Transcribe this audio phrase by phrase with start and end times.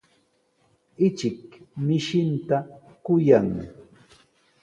[1.07, 1.41] Ichik
[1.85, 2.57] mishinta
[3.05, 3.49] kuyan.